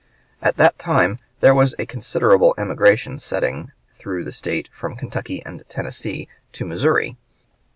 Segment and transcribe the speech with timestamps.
[0.41, 5.63] At that time there was a considerable emigration setting through the State from Kentucky and
[5.69, 7.17] Tennessee to Missouri.